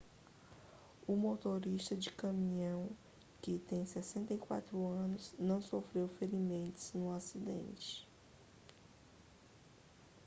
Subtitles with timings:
[1.05, 2.89] o motorista de caminhão
[3.39, 8.07] que tem 64 anos não sofreu ferimentos no acidente